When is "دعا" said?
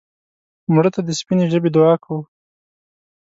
1.75-1.93